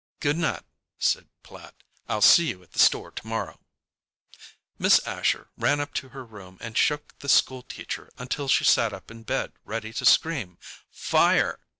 [0.19, 0.63] "Good night,"
[0.97, 1.75] said Platt.
[2.09, 3.59] "I'll see you at the store to morrow."
[4.79, 8.93] Miss Asher ran up to her room and shook the school teacher until she sat
[8.93, 10.57] up in bed ready to scream
[10.89, 11.59] "Fire!"